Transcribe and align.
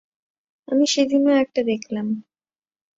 আমি 0.67 0.85
সেদিনও 0.87 1.33
একটা 1.35 1.61
দেখলাম। 1.63 2.07